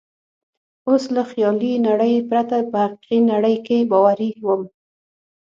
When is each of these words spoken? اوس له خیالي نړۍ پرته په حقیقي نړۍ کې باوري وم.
اوس 0.87 1.03
له 1.15 1.23
خیالي 1.31 1.73
نړۍ 1.87 2.13
پرته 2.29 2.57
په 2.71 2.77
حقیقي 2.85 3.19
نړۍ 3.31 3.55
کې 3.67 3.77
باوري 3.91 4.29
وم. 4.45 4.61